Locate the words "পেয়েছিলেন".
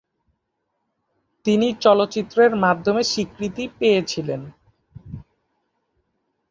3.79-4.41